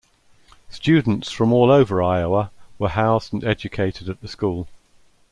[0.71, 4.67] Students from all over Iowa were housed and educated at the school.